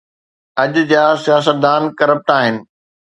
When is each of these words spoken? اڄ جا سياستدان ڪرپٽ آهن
اڄ 0.61 0.73
جا 0.91 1.03
سياستدان 1.25 1.81
ڪرپٽ 1.99 2.27
آهن 2.37 2.55